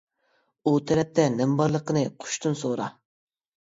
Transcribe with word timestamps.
ئۇ 0.63 0.71
تەرەپتە 0.91 1.27
نېمە 1.35 1.55
بارلىقىنى 1.61 2.03
قۇشتىن 2.25 2.59
سورا! 2.63 2.89